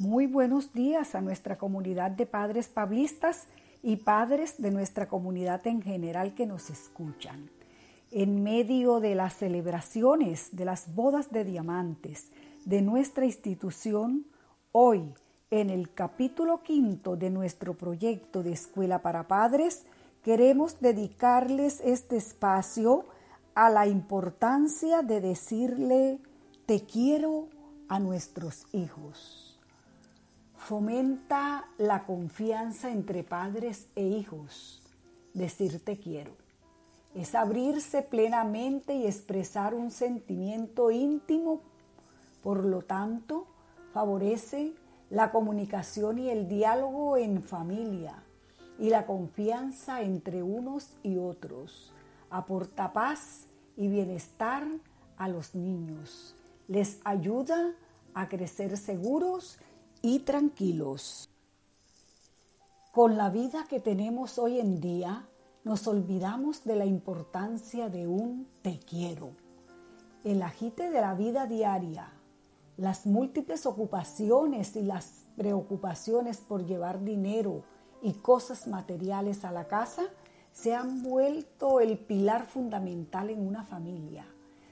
[0.00, 3.44] Muy buenos días a nuestra comunidad de padres pablistas
[3.82, 7.50] y padres de nuestra comunidad en general que nos escuchan.
[8.10, 12.28] En medio de las celebraciones de las bodas de diamantes
[12.64, 14.24] de nuestra institución,
[14.72, 15.02] hoy,
[15.50, 19.84] en el capítulo quinto de nuestro proyecto de Escuela para Padres,
[20.24, 23.04] queremos dedicarles este espacio
[23.54, 26.20] a la importancia de decirle
[26.64, 27.48] te quiero
[27.90, 29.49] a nuestros hijos
[30.60, 34.82] fomenta la confianza entre padres e hijos.
[35.32, 36.32] Decir te quiero
[37.14, 41.60] es abrirse plenamente y expresar un sentimiento íntimo.
[42.42, 43.46] Por lo tanto,
[43.92, 44.72] favorece
[45.08, 48.22] la comunicación y el diálogo en familia
[48.78, 51.92] y la confianza entre unos y otros.
[52.30, 54.68] Aporta paz y bienestar
[55.16, 56.36] a los niños.
[56.68, 57.74] Les ayuda
[58.14, 59.58] a crecer seguros
[60.02, 61.28] y tranquilos.
[62.92, 65.28] Con la vida que tenemos hoy en día,
[65.62, 69.30] nos olvidamos de la importancia de un te quiero.
[70.24, 72.12] El agite de la vida diaria,
[72.76, 77.62] las múltiples ocupaciones y las preocupaciones por llevar dinero
[78.02, 80.02] y cosas materiales a la casa
[80.52, 84.26] se han vuelto el pilar fundamental en una familia.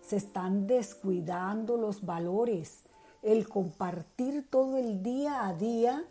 [0.00, 2.84] Se están descuidando los valores,
[3.22, 6.04] el compartir todo el día a día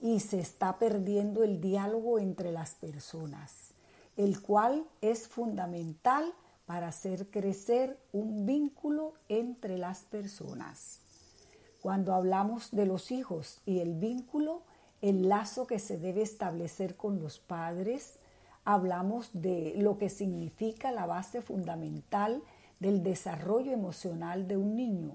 [0.00, 3.72] y se está perdiendo el diálogo entre las personas,
[4.16, 6.32] el cual es fundamental
[6.66, 10.98] para hacer crecer un vínculo entre las personas.
[11.80, 14.62] Cuando hablamos de los hijos y el vínculo,
[15.02, 18.14] el lazo que se debe establecer con los padres,
[18.64, 22.42] hablamos de lo que significa la base fundamental
[22.80, 25.12] del desarrollo emocional de un niño.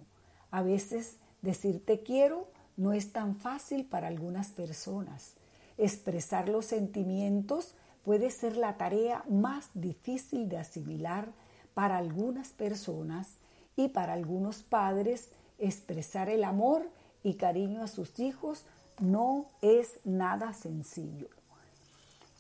[0.50, 2.48] A veces Decir te quiero
[2.78, 5.34] no es tan fácil para algunas personas.
[5.78, 11.32] Expresar los sentimientos puede ser la tarea más difícil de asimilar
[11.74, 13.28] para algunas personas
[13.76, 16.90] y para algunos padres expresar el amor
[17.24, 18.66] y cariño a sus hijos
[19.00, 21.28] no es nada sencillo.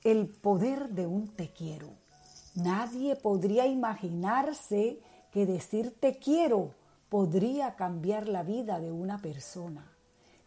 [0.03, 1.90] El poder de un te quiero.
[2.56, 5.00] Nadie podría imaginarse
[5.31, 6.73] que decir te quiero
[7.11, 9.85] podría cambiar la vida de una persona,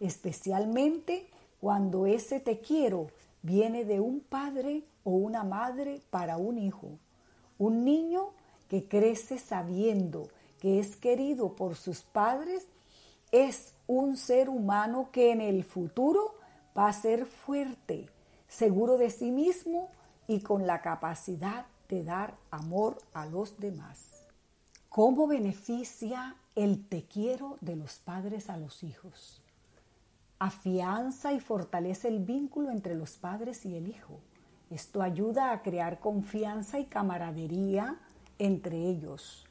[0.01, 1.29] especialmente
[1.61, 3.09] cuando ese te quiero
[3.43, 6.89] viene de un padre o una madre para un hijo.
[7.59, 8.31] Un niño
[8.71, 12.67] que crece sabiendo que es querido por sus padres
[13.31, 16.35] es un ser humano que en el futuro
[16.77, 18.09] va a ser fuerte,
[18.49, 19.91] seguro de sí mismo
[20.27, 24.24] y con la capacidad de dar amor a los demás.
[24.95, 29.43] ¿Cómo beneficia el te quiero de los padres a los hijos?
[30.39, 34.21] Afianza y fortalece el vínculo entre los padres y el hijo.
[34.71, 37.97] Esto ayuda a crear confianza y camaradería
[38.39, 39.45] entre ellos.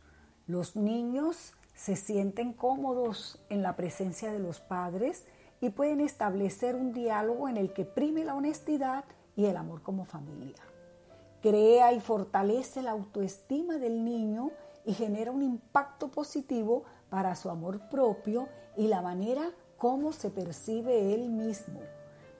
[0.47, 5.25] Los niños se sienten cómodos en la presencia de los padres
[5.59, 9.03] y pueden establecer un diálogo en el que prime la honestidad
[9.35, 10.63] y el amor como familia.
[11.41, 14.51] Crea y fortalece la autoestima del niño
[14.85, 21.13] y genera un impacto positivo para su amor propio y la manera como se percibe
[21.13, 21.81] él mismo,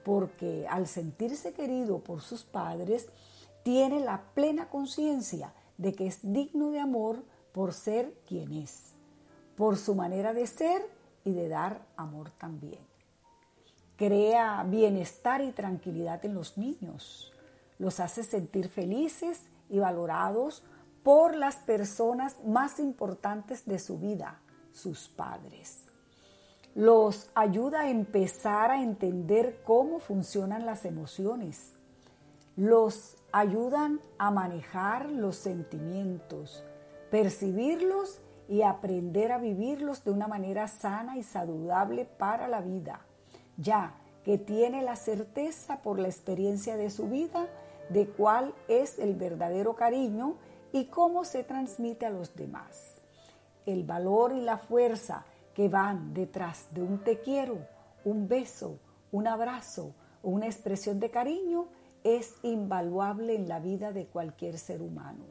[0.04, 3.08] porque al sentirse querido por sus padres,
[3.62, 7.22] tiene la plena conciencia de que es digno de amor
[7.52, 8.92] por ser quien es,
[9.56, 10.82] por su manera de ser
[11.24, 12.80] y de dar amor también.
[13.96, 17.32] Crea bienestar y tranquilidad en los niños,
[17.78, 20.62] los hace sentir felices y valorados
[21.04, 24.40] por las personas más importantes de su vida,
[24.72, 25.84] sus padres.
[26.74, 31.74] Los ayuda a empezar a entender cómo funcionan las emociones.
[32.56, 36.64] Los ayudan a manejar los sentimientos,
[37.10, 43.04] percibirlos y aprender a vivirlos de una manera sana y saludable para la vida,
[43.58, 47.46] ya que tiene la certeza por la experiencia de su vida
[47.90, 50.36] de cuál es el verdadero cariño
[50.74, 52.96] y cómo se transmite a los demás.
[53.64, 55.24] El valor y la fuerza
[55.54, 57.58] que van detrás de un te quiero,
[58.04, 58.80] un beso,
[59.12, 61.68] un abrazo o una expresión de cariño
[62.02, 65.24] es invaluable en la vida de cualquier ser humano.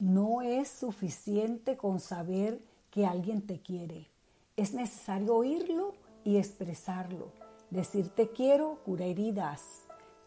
[0.00, 2.60] No es suficiente con saber
[2.90, 4.08] que alguien te quiere.
[4.56, 7.30] Es necesario oírlo y expresarlo.
[7.70, 9.62] Decir te quiero cura heridas,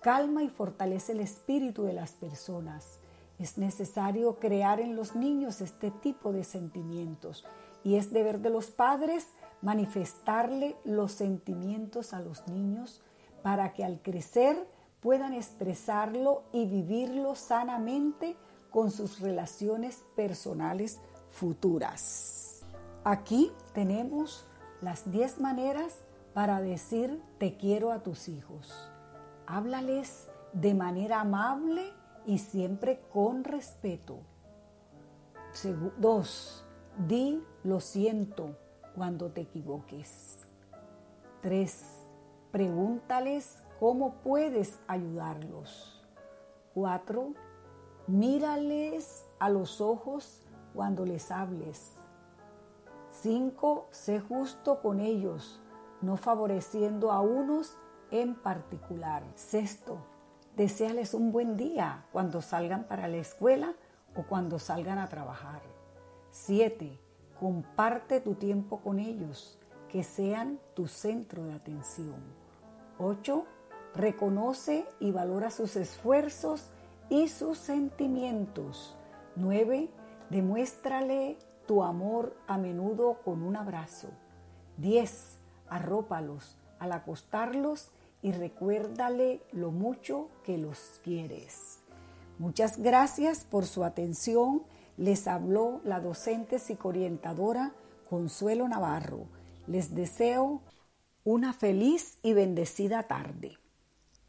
[0.02, 2.99] calma y fortalece el espíritu de las personas.
[3.40, 7.46] Es necesario crear en los niños este tipo de sentimientos
[7.86, 9.30] y es deber de los padres
[9.62, 13.02] manifestarle los sentimientos a los niños
[13.42, 14.68] para que al crecer
[15.00, 18.36] puedan expresarlo y vivirlo sanamente
[18.70, 21.00] con sus relaciones personales
[21.32, 22.62] futuras.
[23.06, 24.46] Aquí tenemos
[24.82, 26.00] las 10 maneras
[26.34, 28.92] para decir te quiero a tus hijos.
[29.48, 31.94] Háblales de manera amable
[32.30, 34.20] y siempre con respeto.
[35.98, 36.64] Dos,
[37.08, 38.56] di lo siento
[38.96, 40.38] cuando te equivoques.
[41.42, 41.84] Tres,
[42.52, 46.06] pregúntales cómo puedes ayudarlos.
[46.76, 47.34] Cuatro,
[48.06, 50.44] mírales a los ojos
[50.76, 51.94] cuando les hables.
[53.10, 55.60] Cinco, sé justo con ellos,
[56.00, 57.76] no favoreciendo a unos
[58.12, 59.24] en particular.
[59.34, 59.98] Sexto,
[60.60, 63.76] deseales un buen día cuando salgan para la escuela
[64.14, 65.62] o cuando salgan a trabajar.
[66.32, 67.00] Siete,
[67.40, 69.58] comparte tu tiempo con ellos,
[69.88, 72.22] que sean tu centro de atención.
[72.98, 73.46] Ocho,
[73.96, 76.72] reconoce y valora sus esfuerzos
[77.10, 78.98] y sus sentimientos.
[79.38, 79.90] 9.
[80.30, 84.10] Demuéstrale tu amor a menudo con un abrazo.
[84.76, 85.38] 10.
[85.70, 87.92] Arrópalos al acostarlos
[88.22, 91.80] y recuérdale lo mucho que los quieres.
[92.40, 94.64] Muchas gracias por su atención.
[94.98, 97.74] Les habló la docente psicoorientadora
[98.10, 99.28] Consuelo Navarro.
[99.68, 100.62] Les deseo
[101.24, 103.59] una feliz y bendecida tarde.